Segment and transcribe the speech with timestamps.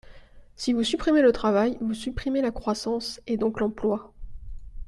[0.55, 4.11] Si vous supprimez le travail, vous supprimez la croissance, et donc l’emploi.